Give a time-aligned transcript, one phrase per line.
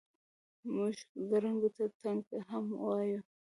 [0.73, 0.95] موږ
[1.29, 3.19] ګړنګو ته ټنګه هم وایو.